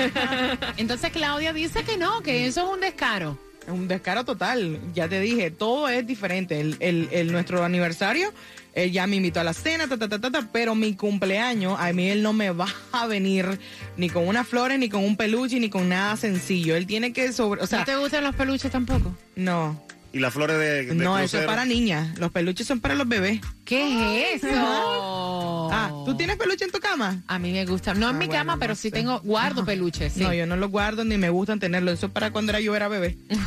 Entonces 0.77 1.11
Claudia 1.11 1.53
dice 1.53 1.83
que 1.83 1.97
no, 1.97 2.21
que 2.21 2.45
eso 2.45 2.65
es 2.65 2.73
un 2.73 2.81
descaro. 2.81 3.37
Es 3.65 3.73
un 3.73 3.87
descaro 3.87 4.23
total. 4.25 4.79
Ya 4.93 5.07
te 5.07 5.19
dije, 5.19 5.51
todo 5.51 5.89
es 5.89 6.05
diferente. 6.07 6.59
El, 6.59 6.77
el- 6.79 7.09
el- 7.11 7.31
nuestro 7.31 7.63
aniversario, 7.63 8.33
él 8.73 8.91
ya 8.91 9.05
me 9.07 9.17
invitó 9.17 9.39
a 9.39 9.43
la 9.43 9.53
cena, 9.53 9.87
ta, 9.87 9.97
ta, 9.97 10.07
ta, 10.09 10.19
ta, 10.19 10.31
ta, 10.31 10.47
pero 10.51 10.73
mi 10.75 10.95
cumpleaños, 10.95 11.75
a 11.79 11.91
mí 11.93 12.07
él 12.09 12.23
no 12.23 12.33
me 12.33 12.49
va 12.51 12.67
a 12.91 13.05
venir 13.07 13.59
ni 13.97 14.09
con 14.09 14.27
unas 14.27 14.47
flores, 14.47 14.79
ni 14.79 14.89
con 14.89 15.03
un 15.03 15.15
peluche, 15.17 15.59
ni 15.59 15.69
con 15.69 15.89
nada 15.89 16.15
sencillo. 16.17 16.75
Él 16.75 16.87
tiene 16.87 17.13
que 17.13 17.31
sobre, 17.33 17.61
o 17.61 17.67
sea, 17.67 17.79
¿No 17.79 17.85
te 17.85 17.95
gustan 17.97 18.23
los 18.23 18.35
peluches 18.35 18.71
tampoco? 18.71 19.15
no, 19.35 19.79
Y 20.11 20.17
las 20.19 20.33
flores 20.33 20.57
de, 20.57 20.85
de 20.85 20.95
no, 20.95 21.19
eso 21.19 21.37
es 21.39 21.45
para 21.45 21.65
niñas. 21.65 22.17
Los 22.17 22.31
peluches 22.31 22.65
son 22.65 22.79
para 22.79 22.95
los 22.95 23.07
bebés. 23.07 23.41
¿Qué 23.65 24.33
es 24.33 24.43
eso? 24.43 24.49
Ah, 25.71 25.91
¿tú 26.03 26.17
tienes 26.17 26.35
peluche 26.37 26.65
en 26.65 26.71
tu 26.71 26.79
cama? 26.79 27.21
A 27.27 27.37
mí 27.37 27.51
me 27.51 27.63
gusta. 27.63 27.93
No 27.93 28.09
en 28.09 28.15
Ah, 28.15 28.17
mi 28.17 28.25
bueno, 28.25 28.39
cama, 28.39 28.53
no 28.55 28.59
pero 28.59 28.73
sí 28.73 28.89
sé. 28.89 28.91
tengo, 28.91 29.19
guardo 29.19 29.63
peluches. 29.65 30.13
sí. 30.13 30.21
No, 30.23 30.33
yo 30.33 30.47
no 30.47 30.55
los 30.57 30.71
guardo 30.71 31.05
ni 31.05 31.15
me 31.19 31.29
gustan 31.29 31.59
tenerlos. 31.59 31.93
Eso 31.93 32.07
es 32.07 32.11
para 32.11 32.31
cuando 32.31 32.51
era 32.51 32.59
yo 32.59 32.75
era 32.75 32.87
bebé. 32.87 33.15
Eso 33.29 33.39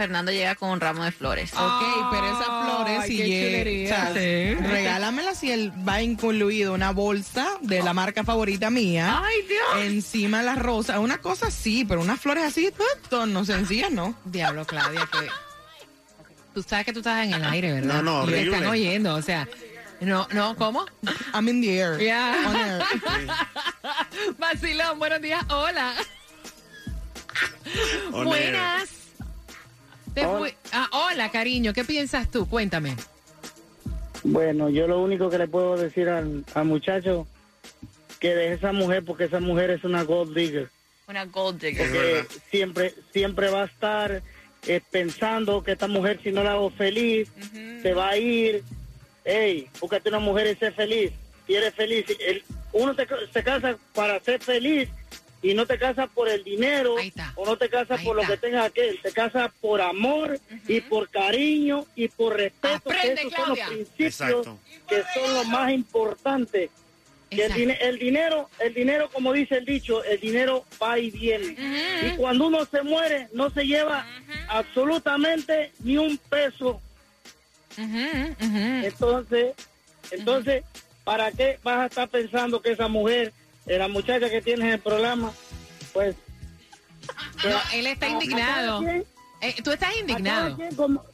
Fernando 0.00 0.32
llega 0.32 0.54
con 0.54 0.70
un 0.70 0.80
ramo 0.80 1.04
de 1.04 1.12
flores. 1.12 1.52
Ok, 1.52 2.08
pero 2.10 2.26
esas 2.26 2.46
flores, 2.46 3.04
si 3.06 3.18
llega- 3.18 3.46
chulería. 3.46 3.84
o 3.84 3.96
sea, 3.96 4.14
Sí. 4.14 4.54
regálamelas 4.54 5.38
si 5.38 5.50
él 5.52 5.72
va 5.86 6.00
incluido 6.00 6.72
una 6.72 6.90
bolsa 6.92 7.46
de 7.60 7.82
la 7.82 7.92
marca 7.92 8.24
favorita 8.24 8.70
mía. 8.70 9.20
Ay, 9.22 9.42
Dios. 9.46 9.84
Encima 9.84 10.42
las 10.42 10.58
rosas. 10.58 10.96
Una 11.00 11.18
cosa 11.18 11.50
sí, 11.50 11.84
pero 11.86 12.00
unas 12.00 12.18
flores 12.18 12.44
así, 12.44 12.72
no 13.28 13.44
sencillas, 13.44 13.90
¿no? 13.90 14.14
Diablo, 14.24 14.64
Claudia, 14.64 15.06
que... 15.12 15.28
Tú 16.54 16.62
sabes 16.62 16.86
que 16.86 16.92
tú 16.94 17.00
estás 17.00 17.26
en 17.26 17.34
el 17.34 17.44
aire, 17.44 17.72
¿verdad? 17.74 17.96
No, 17.96 18.02
no, 18.02 18.20
Y 18.20 18.32
horrible. 18.32 18.56
están 18.56 18.66
oyendo, 18.70 19.14
o 19.14 19.20
sea... 19.22 19.46
No, 20.00 20.26
no, 20.32 20.56
¿cómo? 20.56 20.86
I'm 21.34 21.46
in 21.50 21.60
the 21.60 21.78
air. 21.78 21.98
Ya. 22.00 22.34
On 22.48 22.56
air. 22.56 22.82
Vacilón, 24.38 24.98
buenos 24.98 25.20
días, 25.20 25.44
hola. 25.50 25.92
On 28.12 28.24
Buenas. 28.24 28.88
Te 30.20 30.26
Hola. 30.26 30.38
fui- 30.38 30.54
ah, 30.72 30.86
hola, 30.92 31.30
cariño, 31.30 31.72
¿qué 31.72 31.82
piensas 31.82 32.30
tú? 32.30 32.46
Cuéntame. 32.46 32.94
Bueno, 34.22 34.68
yo 34.68 34.86
lo 34.86 35.00
único 35.00 35.30
que 35.30 35.38
le 35.38 35.48
puedo 35.48 35.78
decir 35.78 36.10
al, 36.10 36.44
al 36.52 36.64
muchacho 36.66 37.26
que 38.18 38.34
deje 38.34 38.52
esa 38.56 38.72
mujer 38.72 39.02
porque 39.02 39.24
esa 39.24 39.40
mujer 39.40 39.70
es 39.70 39.82
una 39.82 40.02
gold 40.02 40.36
digger. 40.36 40.68
Una 41.08 41.24
gold 41.24 41.62
digger. 41.62 41.86
Es 41.86 41.90
que 41.92 41.98
verdad. 41.98 42.26
siempre 42.50 42.94
siempre 43.14 43.48
va 43.48 43.62
a 43.62 43.64
estar 43.64 44.22
eh, 44.66 44.82
pensando 44.90 45.62
que 45.62 45.72
esta 45.72 45.86
mujer 45.88 46.20
si 46.22 46.32
no 46.32 46.44
la 46.44 46.52
hago 46.52 46.68
feliz 46.70 47.30
se 47.80 47.94
va 47.94 48.10
a 48.10 48.18
ir 48.18 48.62
hey 49.24 49.68
búscate 49.80 50.10
una 50.10 50.18
mujer 50.18 50.48
y 50.54 50.56
sé 50.58 50.70
feliz 50.72 51.12
si 51.46 51.54
eres 51.54 51.72
feliz 51.74 52.04
el- 52.20 52.44
uno 52.74 52.94
te, 52.94 53.06
se 53.32 53.42
casa 53.42 53.74
para 53.94 54.20
ser 54.20 54.38
feliz 54.42 54.90
y 55.42 55.54
no 55.54 55.64
te 55.66 55.78
casas 55.78 56.08
por 56.10 56.28
el 56.28 56.44
dinero 56.44 56.94
o 57.34 57.46
no 57.46 57.56
te 57.56 57.68
casas 57.70 58.02
por 58.02 58.14
lo 58.16 58.22
que 58.26 58.36
tenga 58.36 58.64
aquel 58.64 59.00
te 59.00 59.10
casas 59.12 59.50
por 59.60 59.80
amor 59.80 60.38
y 60.68 60.80
por 60.82 61.08
cariño 61.08 61.86
y 61.96 62.08
por 62.08 62.36
respeto 62.36 62.74
Aprende, 62.90 63.14
que 63.14 63.20
esos 63.28 63.34
Claudia. 63.34 63.66
son 63.66 63.76
los 63.78 63.88
principios 63.88 64.20
Exacto. 64.20 64.58
que 64.88 65.02
son 65.14 65.34
los 65.34 65.46
más 65.48 65.72
importantes 65.72 66.70
que 67.30 67.44
el, 67.44 67.52
dine- 67.52 67.78
el 67.80 67.98
dinero, 68.00 68.50
el 68.58 68.74
dinero, 68.74 69.08
como 69.08 69.32
dice 69.32 69.58
el 69.58 69.64
dicho, 69.64 70.02
el 70.02 70.18
dinero 70.18 70.64
va 70.82 70.98
y 70.98 71.12
viene. 71.12 71.56
Y 72.04 72.16
cuando 72.16 72.48
uno 72.48 72.64
se 72.66 72.82
muere, 72.82 73.28
no 73.32 73.50
se 73.50 73.64
lleva 73.64 74.04
absolutamente 74.48 75.70
ni 75.84 75.96
un 75.96 76.18
peso. 76.18 76.80
Entonces, 77.78 79.54
entonces, 80.10 80.64
¿para 81.04 81.30
qué 81.32 81.58
vas 81.62 81.78
a 81.78 81.86
estar 81.86 82.08
pensando 82.08 82.60
que 82.60 82.72
esa 82.72 82.88
mujer, 82.88 83.32
eh, 83.70 83.78
la 83.78 83.88
muchacha 83.88 84.28
que 84.28 84.40
tienes 84.42 84.64
en 84.66 84.72
el 84.72 84.80
programa, 84.80 85.32
pues... 85.92 86.16
No, 87.44 87.50
él 87.72 87.86
está 87.86 88.08
indignado. 88.08 88.80
quien- 88.80 89.04
Eh, 89.40 89.54
tú 89.62 89.70
estás 89.70 89.96
indignado. 89.96 90.56
quien, 90.56 90.74
como, 90.74 91.04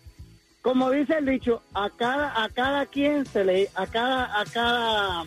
como 0.62 0.90
dice 0.90 1.14
el 1.18 1.26
dicho, 1.26 1.62
a 1.74 1.90
cada, 1.90 2.42
a 2.42 2.48
cada 2.48 2.86
quien 2.86 3.24
se 3.26 3.44
le, 3.44 3.70
a 3.74 3.86
cada, 3.86 4.40
a 4.40 4.44
cada, 4.46 5.24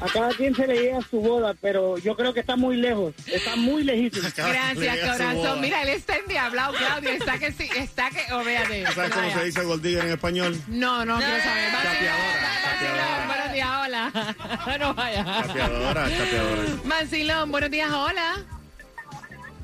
a 0.00 0.06
cada 0.12 0.28
quien 0.30 0.54
se 0.54 0.66
le 0.66 0.80
llega 0.80 1.00
su 1.02 1.20
boda, 1.20 1.54
pero 1.60 1.98
yo 1.98 2.16
creo 2.16 2.32
que 2.32 2.40
está 2.40 2.56
muy 2.56 2.76
lejos, 2.76 3.14
está 3.26 3.56
muy 3.56 3.84
lejísimo. 3.84 4.28
Gracias, 4.36 4.98
corazón. 4.98 5.60
Mira, 5.60 5.82
él 5.82 5.88
está 5.90 6.16
endiablado, 6.16 6.74
Claudia. 6.74 7.14
Está 7.14 7.38
que 7.38 7.52
sí, 7.52 7.68
está 7.76 8.10
que. 8.10 8.32
Oh, 8.32 8.44
véate. 8.44 8.86
¿Sabes 8.92 9.12
cómo 9.12 9.30
se 9.32 9.44
dice 9.44 9.64
gold 9.64 9.82
digger 9.82 10.04
en 10.04 10.12
español? 10.12 10.60
No, 10.68 11.04
no, 11.04 11.18
quiero 11.18 11.42
saber. 11.42 11.70
Chapeadora, 11.72 12.50
chapeadora. 12.64 13.26
Buenos 13.26 13.52
días, 13.52 13.68
hola. 13.84 14.78
No 14.78 14.94
vaya. 14.94 15.24
Chapeadora, 15.24 16.08
chapeadora. 16.08 16.62
Mancilón, 16.84 17.50
buenos 17.50 17.70
días, 17.70 17.90
hola. 17.90 18.36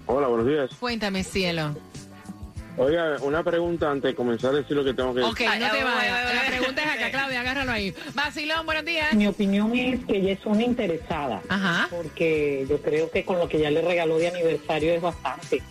Hola, 0.07 0.27
buenos 0.27 0.47
días. 0.47 0.71
Cuéntame, 0.79 1.25
cielo. 1.25 1.75
Oiga, 2.77 3.17
una 3.21 3.45
pregunta 3.45 3.89
antes 3.91 4.11
de 4.11 4.15
comenzar 4.17 4.53
a 4.53 4.57
decir 4.59 4.77
lo 4.77 4.83
que 4.83 4.93
tengo 4.95 5.15
que 5.15 5.23
Ok, 5.23 5.39
decir. 5.39 5.61
no 5.61 5.71
te 5.71 5.77
Ay, 5.79 5.85
vayas. 5.85 6.03
ay, 6.03 6.09
ay, 6.29 6.35
La 6.35 6.41
ay. 6.43 6.49
pregunta 6.59 6.83
es 6.83 6.89
acá, 6.91 7.11
Claudia, 7.13 7.41
agárralo 7.41 7.71
ahí. 7.73 7.95
Vacilón, 8.15 8.67
buenos 8.67 8.85
días. 8.85 9.15
Mi 9.15 9.29
opinión 9.29 9.73
es 9.77 10.05
que 10.07 10.17
ella 10.17 10.33
es 10.33 10.45
una 10.45 10.65
interesada, 10.65 11.41
Ajá. 11.49 11.87
porque 11.91 12.67
yo 12.69 12.79
creo 12.83 13.09
que 13.13 13.25
con 13.25 13.39
lo 13.39 13.49
que 13.49 13.61
ya 13.61 13.71
le 13.71 13.81
regaló 13.81 14.19
de 14.19 14.27
aniversario 14.29 14.93
es 14.95 15.01
bastante. 15.03 15.63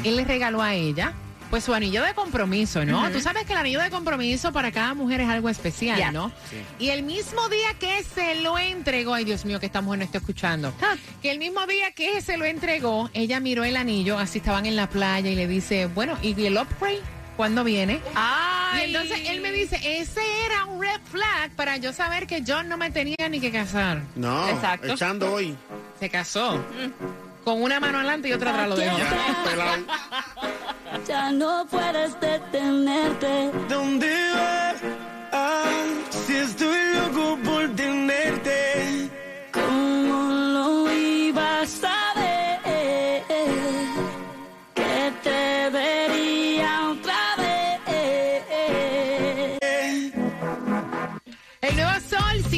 él 0.05 0.17
le 0.17 0.25
regaló 0.25 0.63
a 0.63 0.75
ella 0.75 1.13
pues 1.53 1.65
su 1.65 1.75
anillo 1.75 2.03
de 2.03 2.15
compromiso, 2.15 2.83
¿no? 2.87 3.11
Tú 3.11 3.21
sabes 3.21 3.45
que 3.45 3.53
el 3.53 3.59
anillo 3.59 3.83
de 3.83 3.91
compromiso 3.91 4.55
para 4.55 4.73
cada 4.73 4.95
mujer 4.95 5.21
es 5.21 5.29
algo 5.29 5.51
especial. 5.51 6.11
¿no? 6.11 6.33
Y 6.79 6.89
el 6.89 7.03
mismo 7.03 7.47
día 7.51 7.75
que 7.79 8.03
se 8.05 8.37
lo 8.37 8.57
entregó, 8.57 9.13
ay 9.13 9.27
Dios 9.27 9.45
mío, 9.45 9.61
que 9.61 9.67
esta 9.67 9.83
mujer 9.83 9.99
no 9.99 10.05
está 10.07 10.17
escuchando, 10.17 10.73
que 11.21 11.31
el 11.31 11.39
mismo 11.39 11.67
día 11.67 11.93
que 11.93 12.23
se 12.23 12.39
lo 12.39 12.47
entregó, 12.47 13.11
ella 13.13 13.39
miró 13.39 13.65
el 13.65 13.77
anillo, 13.77 14.19
así 14.19 14.39
estaban 14.39 14.65
en 14.65 14.77
la 14.77 14.89
playa 14.89 15.29
y 15.29 15.35
le 15.35 15.47
dice, 15.47 15.89
bueno, 15.89 16.17
¿y 16.23 16.33
el 16.43 16.57
upgrade? 16.57 17.03
¿Cuándo 17.37 17.65
viene? 17.65 18.01
Ay. 18.15 18.83
Y 18.91 18.95
entonces 18.95 19.29
él 19.29 19.41
me 19.41 19.53
dice, 19.53 19.77
ese 20.01 20.21
era 20.47 20.65
un 20.67 20.81
red 20.81 21.01
flag 21.11 21.51
para 21.57 21.77
yo 21.77 21.93
saber 21.93 22.27
que 22.27 22.43
yo 22.43 22.63
no 22.63 22.77
me 22.77 22.91
tenía 22.91 23.29
ni 23.31 23.41
que 23.41 23.51
casar. 23.51 24.03
No, 24.17 24.49
Exacto. 24.49 24.93
echando 24.93 25.33
hoy. 25.33 25.57
Se 26.01 26.09
casó. 26.11 26.63
Con 27.45 27.61
una 27.63 27.81
mano 27.81 27.99
adelante 27.99 28.29
y 28.29 28.33
otra 28.33 28.51
atrás 28.53 28.69
lo 28.69 28.77
dejó. 28.77 28.97
Ya, 28.99 29.45
pelado. 29.45 29.83
Ya 31.09 31.31
no 31.33 31.67
puedes 31.69 32.19
detenerte. 32.21 33.51
¿Dónde 33.69 34.31
vas? 34.35 34.77
Ah, 35.33 35.65
si 36.27 36.35
estoy 36.37 36.95
loco 36.95 37.39
por 37.45 37.52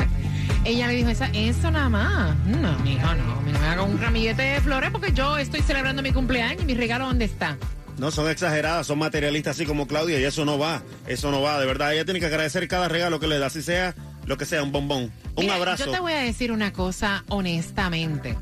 Ella 0.63 0.87
le 0.87 0.93
dijo, 0.93 1.09
"Esa- 1.09 1.29
eso 1.33 1.71
nada 1.71 1.89
más. 1.89 2.35
No, 2.45 2.77
mijo, 2.79 3.13
no. 3.15 3.41
No 3.51 3.59
me 3.59 3.67
haga 3.67 3.83
un 3.83 3.99
ramillete 3.99 4.41
de 4.41 4.61
flores 4.61 4.89
porque 4.91 5.11
yo 5.11 5.37
estoy 5.37 5.61
celebrando 5.61 6.01
mi 6.01 6.11
cumpleaños 6.11 6.63
y 6.63 6.65
mi 6.65 6.73
regalo, 6.73 7.05
¿dónde 7.05 7.25
está? 7.25 7.57
No, 7.97 8.09
son 8.11 8.29
exageradas, 8.29 8.87
son 8.87 8.99
materialistas 8.99 9.55
así 9.57 9.65
como 9.65 9.85
Claudia 9.87 10.19
y 10.19 10.23
eso 10.23 10.45
no 10.45 10.57
va, 10.57 10.81
eso 11.07 11.29
no 11.31 11.41
va, 11.41 11.59
de 11.59 11.65
verdad. 11.65 11.93
Ella 11.93 12.05
tiene 12.05 12.19
que 12.19 12.25
agradecer 12.27 12.67
cada 12.67 12.87
regalo 12.87 13.19
que 13.19 13.27
le 13.27 13.37
da, 13.37 13.49
si 13.49 13.61
sea 13.61 13.93
lo 14.25 14.37
que 14.37 14.45
sea, 14.45 14.63
un 14.63 14.71
bombón, 14.71 15.11
un 15.35 15.43
Mira, 15.45 15.55
abrazo. 15.55 15.85
Yo 15.85 15.91
te 15.91 15.99
voy 15.99 16.13
a 16.13 16.19
decir 16.21 16.51
una 16.51 16.71
cosa 16.71 17.23
honestamente. 17.29 18.37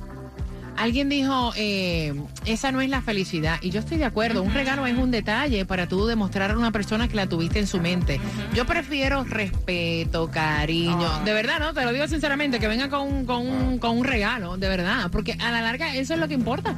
Alguien 0.80 1.10
dijo, 1.10 1.52
eh, 1.58 2.13
esa 2.46 2.72
no 2.72 2.80
es 2.80 2.89
la 2.89 3.02
felicidad. 3.02 3.60
Y 3.62 3.70
yo 3.70 3.82
estoy 3.82 3.98
de 3.98 4.06
acuerdo. 4.06 4.42
Un 4.44 4.54
regalo 4.54 4.88
es 4.88 4.98
un 4.98 5.12
detalle 5.12 5.65
para 5.65 5.88
tú 5.89 6.06
demostrar 6.06 6.52
a 6.52 6.58
una 6.58 6.72
persona 6.72 7.10
que 7.10 7.15
la 7.15 7.28
tuviste 7.28 7.60
en 7.60 7.68
su 7.68 7.82
mente. 7.82 8.22
Yo 8.56 8.65
prefiero 8.65 9.26
respeto, 9.26 10.32
cariño. 10.32 11.20
De 11.26 11.34
verdad, 11.34 11.60
¿no? 11.60 11.74
Te 11.74 11.84
lo 11.84 11.92
digo 11.92 12.08
sinceramente, 12.08 12.60
que 12.60 12.70
venga 12.70 12.89
con, 12.89 13.02
un- 13.13 13.26
con, 13.26 13.46
un- 13.46 13.78
con 13.78 13.98
un 13.98 14.06
regalo, 14.06 14.56
de 14.56 14.70
verdad. 14.70 15.10
Porque 15.12 15.34
a 15.34 15.52
la 15.52 15.62
larga 15.62 15.94
eso 15.96 16.13
es 16.13 16.20
lo 16.22 16.30
que 16.30 16.34
importa. 16.36 16.74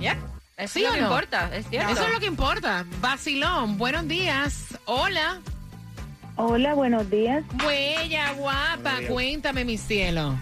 Eso 0.58 0.74
¿Sí 0.74 0.80
es 0.84 0.88
lo 0.90 0.94
que 0.96 1.02
no? 1.02 1.08
importa, 1.08 1.50
es 1.56 1.68
cierto. 1.70 1.92
Eso 1.94 2.04
es 2.08 2.14
lo 2.14 2.20
que 2.20 2.26
importa. 2.26 2.86
Vacilón, 3.02 3.78
buenos 3.78 4.08
días. 4.08 4.66
Hola. 4.86 5.40
Hola, 6.38 6.74
buenos 6.74 7.08
días. 7.12 7.44
Bella, 7.68 8.32
guapa, 8.34 8.96
cuéntame, 9.08 9.64
mi 9.64 9.78
cielo. 9.78 10.36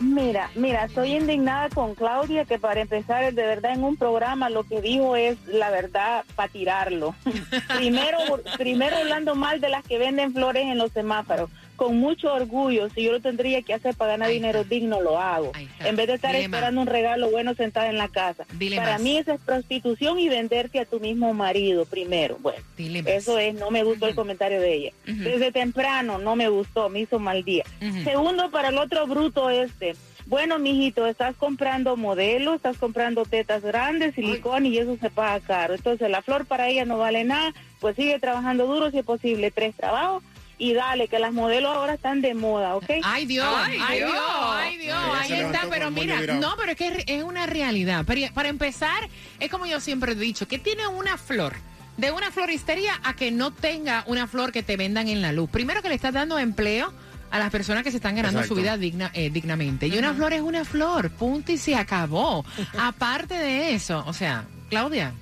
Mira, 0.00 0.50
mira, 0.56 0.84
estoy 0.84 1.14
indignada 1.14 1.68
con 1.70 1.94
Claudia 1.94 2.44
que 2.44 2.58
para 2.58 2.80
empezar 2.80 3.32
de 3.32 3.46
verdad 3.46 3.74
en 3.74 3.84
un 3.84 3.96
programa 3.96 4.50
lo 4.50 4.64
que 4.64 4.80
dijo 4.80 5.14
es 5.14 5.38
la 5.46 5.70
verdad 5.70 6.24
para 6.34 6.48
tirarlo. 6.48 7.14
primero, 7.76 8.18
primero 8.58 8.96
hablando 8.96 9.34
mal 9.36 9.60
de 9.60 9.68
las 9.68 9.84
que 9.84 9.98
venden 9.98 10.32
flores 10.32 10.64
en 10.64 10.78
los 10.78 10.90
semáforos. 10.90 11.48
Con 11.76 11.98
mucho 11.98 12.32
orgullo, 12.32 12.88
si 12.90 13.02
yo 13.02 13.12
lo 13.12 13.20
tendría 13.20 13.60
que 13.62 13.74
hacer 13.74 13.94
para 13.96 14.12
ganar 14.12 14.30
dinero 14.30 14.62
digno, 14.64 15.00
lo 15.00 15.18
hago. 15.18 15.52
En 15.80 15.96
vez 15.96 16.06
de 16.06 16.14
estar 16.14 16.32
Dile 16.32 16.48
más. 16.48 16.56
esperando 16.58 16.80
un 16.80 16.86
regalo 16.86 17.30
bueno 17.30 17.54
sentada 17.54 17.88
en 17.88 17.98
la 17.98 18.08
casa. 18.08 18.46
Dile 18.52 18.76
para 18.76 18.92
más. 18.92 19.02
mí 19.02 19.16
eso 19.16 19.32
es 19.32 19.40
prostitución 19.40 20.18
y 20.18 20.28
venderte 20.28 20.78
a 20.78 20.84
tu 20.84 21.00
mismo 21.00 21.34
marido 21.34 21.84
primero. 21.84 22.38
Bueno, 22.40 22.62
eso 23.06 23.38
es, 23.38 23.54
no 23.54 23.70
me 23.70 23.82
gustó 23.82 24.06
el 24.06 24.14
comentario 24.14 24.60
de 24.60 24.74
ella. 24.74 24.92
Desde 25.04 25.50
temprano 25.52 26.18
no 26.18 26.36
me 26.36 26.48
gustó, 26.48 26.88
me 26.88 27.00
hizo 27.00 27.18
mal 27.18 27.44
día. 27.44 27.64
Segundo, 28.04 28.50
para 28.50 28.68
el 28.68 28.78
otro 28.78 29.06
bruto 29.06 29.50
este. 29.50 29.94
Bueno, 30.26 30.58
mijito, 30.58 31.06
estás 31.06 31.36
comprando 31.36 31.98
modelo, 31.98 32.54
estás 32.54 32.78
comprando 32.78 33.24
tetas 33.26 33.62
grandes, 33.62 34.14
silicón 34.14 34.64
y 34.64 34.78
eso 34.78 34.96
se 34.98 35.10
paga 35.10 35.38
caro. 35.40 35.74
Entonces, 35.74 36.08
la 36.08 36.22
flor 36.22 36.46
para 36.46 36.68
ella 36.68 36.86
no 36.86 36.96
vale 36.96 37.24
nada, 37.24 37.52
pues 37.78 37.94
sigue 37.96 38.18
trabajando 38.18 38.66
duro 38.66 38.90
si 38.90 38.98
es 39.00 39.04
posible, 39.04 39.50
tres 39.50 39.74
trabajos 39.76 40.22
y 40.58 40.72
dale, 40.74 41.08
que 41.08 41.18
las 41.18 41.32
modelos 41.32 41.74
ahora 41.76 41.94
están 41.94 42.20
de 42.20 42.34
moda, 42.34 42.76
¿ok? 42.76 42.90
Ay 43.02 43.26
Dios, 43.26 43.46
ay, 43.56 43.78
Dios, 43.98 44.12
ay 44.52 44.76
Dios, 44.78 44.98
ahí 45.20 45.32
está, 45.32 45.62
pero 45.70 45.90
mira, 45.90 46.20
no, 46.34 46.54
pero 46.56 46.72
es 46.72 46.76
que 46.78 47.04
es- 47.06 47.22
una 47.24 47.46
realidad. 47.46 48.04
Pero 48.06 48.32
para 48.34 48.48
empezar, 48.48 49.08
es 49.40 49.50
como 49.50 49.66
yo 49.66 49.80
siempre 49.80 50.12
he 50.12 50.14
dicho, 50.14 50.46
que 50.48 50.58
tiene 50.58 50.86
una 50.86 51.16
flor, 51.18 51.54
de 51.96 52.10
una 52.10 52.30
floristería 52.30 53.00
a 53.04 53.14
que 53.14 53.30
no 53.30 53.52
tenga 53.52 54.04
una 54.06 54.26
flor 54.26 54.52
que 54.52 54.62
te 54.62 54.76
vendan 54.76 55.08
en 55.08 55.22
la 55.22 55.32
luz. 55.32 55.48
Primero 55.50 55.80
que 55.82 55.88
le 55.88 55.94
estás 55.94 56.12
dando 56.12 56.38
empleo 56.38 56.92
a 57.30 57.38
las 57.38 57.50
personas 57.50 57.82
que 57.82 57.90
se 57.90 57.96
están 57.96 58.14
ganando 58.14 58.38
Exacto. 58.40 58.54
su 58.54 58.60
vida 58.60 58.76
digna, 58.76 59.10
eh, 59.14 59.30
dignamente. 59.30 59.86
Y 59.88 59.98
una 59.98 60.14
flor 60.14 60.32
es 60.34 60.40
una 60.40 60.64
flor, 60.64 61.10
punto 61.10 61.50
y 61.52 61.58
se 61.58 61.74
acabó. 61.74 62.44
Aparte 62.78 63.34
de 63.34 63.74
eso, 63.74 64.04
o 64.06 64.12
sea, 64.12 64.44
Claudia, 64.70 65.12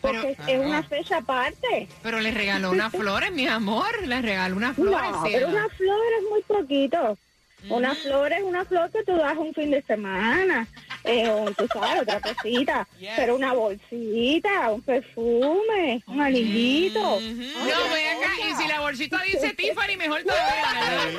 porque 0.00 0.30
es- 0.30 0.38
es 0.48 0.58
una 0.64 0.82
fecha 0.82 1.18
aparte. 1.18 1.86
Pero 2.02 2.18
le 2.18 2.30
regaló 2.30 2.70
unas 2.70 2.90
flores, 2.98 3.30
mi 3.32 3.46
amor, 3.46 4.06
le 4.06 4.22
regaló 4.22 4.56
unas 4.56 4.76
flores, 4.76 5.10
No, 5.10 5.22
pero 5.24 5.48
una 5.48 5.68
flor 5.68 5.98
es 6.18 6.24
muy 6.30 6.40
poquito. 6.44 7.18
Una 7.68 7.94
flor 7.94 8.32
es 8.32 8.42
una 8.42 8.64
flor 8.64 8.90
que 8.90 9.02
tú 9.04 9.16
das 9.16 9.36
un 9.36 9.52
fin 9.52 9.70
de 9.70 9.82
semana, 9.82 10.66
eh, 11.08 11.54
tú 11.56 11.66
sabes, 11.72 12.02
otra 12.02 12.20
cosita, 12.20 12.86
pero 13.16 13.36
una 13.36 13.54
bolsita, 13.54 14.70
un 14.70 14.82
perfume, 14.82 16.02
un 16.06 16.20
anillito. 16.20 17.00
No, 17.00 17.18
ven 17.18 18.16
acá, 18.16 18.32
y 18.46 18.54
si 18.54 18.68
la 18.68 18.80
bolsita 18.80 19.22
dice 19.22 19.54
Tiffany, 19.56 19.96
mejor 19.96 20.22
todavía. 20.22 21.18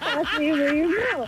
Así 0.00 0.52
mismo. 0.52 1.26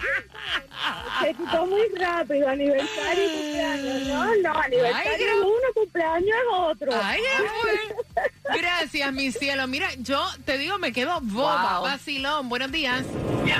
Se 1.22 1.34
quitó 1.34 1.66
muy 1.66 1.88
rápido, 1.98 2.48
aniversario 2.48 3.24
y 3.24 3.36
cumpleaños. 3.36 4.06
No, 4.06 4.36
no, 4.36 4.60
aniversario 4.60 5.12
Ay, 5.12 5.22
es 5.22 5.40
uno, 5.40 5.72
cumpleaños 5.74 6.28
es 6.28 6.52
otro. 6.52 6.92
Ay, 7.02 7.20
fue. 7.62 8.58
Gracias, 8.58 9.12
mi 9.12 9.32
cielo. 9.32 9.66
Mira, 9.66 9.88
yo 9.98 10.22
te 10.44 10.58
digo, 10.58 10.78
me 10.78 10.92
quedo 10.92 11.18
boba. 11.22 11.78
Wow. 11.78 11.82
Vacilón, 11.88 12.48
buenos 12.48 12.70
días. 12.70 13.04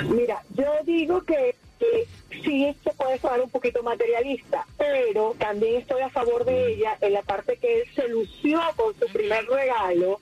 Mira, 0.07 0.41
yo 0.55 0.71
digo 0.85 1.23
que 1.23 1.55
sí 2.49 2.75
se 2.83 2.91
puede 2.93 3.19
sonar 3.19 3.41
un 3.41 3.49
poquito 3.49 3.83
materialista, 3.83 4.65
pero 4.77 5.35
también 5.37 5.81
estoy 5.81 6.01
a 6.01 6.09
favor 6.09 6.45
de 6.45 6.73
ella 6.73 6.97
en 6.99 7.13
la 7.13 7.21
parte 7.21 7.57
que 7.57 7.81
él 7.81 7.87
se 7.95 8.07
lució 8.07 8.59
con 8.75 8.97
su 8.97 9.05
primer 9.13 9.45
regalo, 9.45 10.19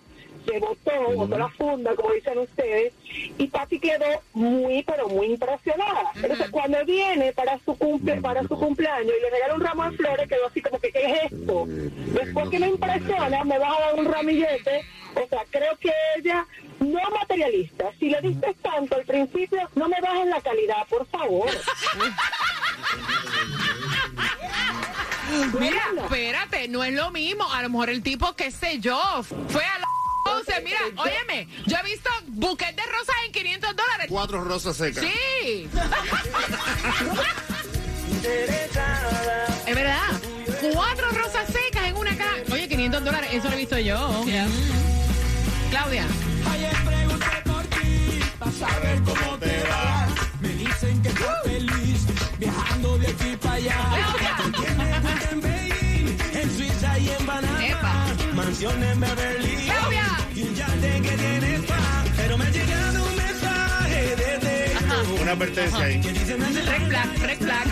se 0.47 0.59
botó, 0.59 0.91
botó 1.15 1.37
la 1.37 1.49
funda, 1.49 1.95
como 1.95 2.11
dicen 2.13 2.37
ustedes, 2.37 2.93
y 3.37 3.47
Pati 3.47 3.79
quedó 3.79 4.05
muy, 4.33 4.83
pero 4.83 5.07
muy 5.09 5.27
impresionada. 5.27 6.11
Entonces, 6.15 6.49
cuando 6.49 6.83
viene 6.85 7.33
para 7.33 7.59
su 7.59 7.77
cumple, 7.77 8.21
para 8.21 8.41
su 8.43 8.57
cumpleaños 8.57 9.13
y 9.17 9.21
le 9.21 9.29
regala 9.29 9.55
un 9.55 9.61
ramo 9.61 9.89
de 9.89 9.97
flores, 9.97 10.29
quedó 10.29 10.47
así 10.47 10.61
como 10.61 10.79
que, 10.79 10.91
¿qué 10.91 11.05
es 11.05 11.31
esto? 11.31 11.65
Después 11.67 12.49
que 12.49 12.59
me 12.59 12.67
impresiona, 12.69 13.43
me 13.43 13.59
vas 13.59 13.77
a 13.77 13.81
dar 13.81 13.95
un 13.95 14.05
ramillete. 14.05 14.85
O 15.15 15.27
sea, 15.27 15.43
creo 15.49 15.75
que 15.77 15.91
ella 16.17 16.45
no 16.79 16.99
materialista. 17.11 17.91
Si 17.99 18.09
le 18.09 18.21
diste 18.21 18.53
tanto 18.61 18.95
al 18.95 19.05
principio, 19.05 19.67
no 19.75 19.89
me 19.89 19.99
bajes 19.99 20.27
la 20.27 20.41
calidad, 20.41 20.87
por 20.89 21.05
favor. 21.07 21.49
Mira, 25.59 25.81
espérate, 25.97 26.67
no 26.67 26.83
es 26.83 26.93
lo 26.93 27.11
mismo. 27.11 27.51
A 27.51 27.61
lo 27.61 27.69
mejor 27.69 27.89
el 27.89 28.01
tipo, 28.01 28.33
qué 28.35 28.51
sé 28.51 28.79
yo, 28.79 28.99
fue 29.49 29.63
a 29.63 29.79
la 29.79 29.85
11. 30.27 30.61
Mira, 30.63 30.79
óyeme, 30.97 31.47
yo 31.65 31.77
he 31.77 31.83
visto 31.83 32.09
buquet 32.27 32.75
de 32.75 32.83
rosas 32.83 33.15
en 33.25 33.31
500 33.31 33.75
dólares. 33.75 34.05
Cuatro 34.09 34.43
rosas 34.43 34.77
secas. 34.77 35.03
Sí. 35.03 35.69
Es 39.65 39.75
verdad. 39.75 40.01
Cuatro 40.73 41.09
rosas 41.11 41.47
secas 41.47 41.87
en 41.87 41.97
una 41.97 42.17
caja. 42.17 42.35
Oye, 42.51 42.67
500 42.67 43.03
dólares, 43.03 43.29
eso 43.33 43.47
lo 43.47 43.53
he 43.53 43.57
visto 43.57 43.77
yo. 43.77 44.25
Claudia. 45.69 46.05
Ayer 46.51 46.73
pregunté 46.85 47.25
por 47.45 47.63
ti, 47.65 48.19
para 48.39 48.51
saber 48.51 49.01
cómo 49.03 49.37
te 49.39 49.63
va. 49.63 50.07
Me 50.41 50.49
dicen 50.49 51.01
que 51.01 51.09
estás 51.09 51.43
feliz, 51.43 52.07
viajando 52.39 52.97
de 52.97 53.07
aquí 53.07 53.35
para 53.37 53.55
allá. 53.55 53.77
En 56.33 56.57
Suiza 56.57 56.99
y 56.99 57.09
en 57.09 57.25
Panamá. 57.25 58.15
Mansión 58.33 58.83
en 58.83 58.99
Beverly. 58.99 59.67
Pero 62.17 62.37
me 62.37 62.45
ha 62.45 62.49
llegado 62.49 63.03
un 63.05 63.15
mensaje 63.15 64.15
desde 64.15 65.21
Una 65.21 65.31
advertencia 65.31 65.79
ahí. 65.83 66.01
Red 66.01 66.87
flag, 66.87 67.19
red 67.21 67.37
flag. 67.39 67.67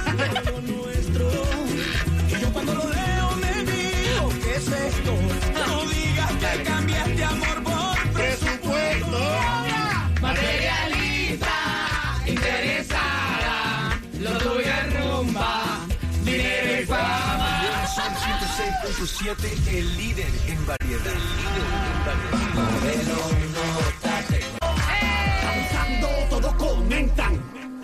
No 5.67 5.86
digas 5.86 6.31
que 6.31 6.63
cambiaste 6.63 7.23
amor 7.23 7.63
por 7.63 8.10
presupuesto. 8.13 9.19
Materialista, 10.21 11.58
interesada, 12.27 13.99
lo 14.19 14.31
tuyo. 14.39 14.64
106.7, 18.86 19.78
el 19.78 19.98
líder 19.98 20.32
en 20.45 20.65
variedad. 20.67 21.06
El 21.08 21.24
líder 21.38 21.65
en 23.41 23.54
variedad. 23.54 24.26
Causando, 25.41 26.08
todos 26.30 26.54
comentan. 26.54 27.41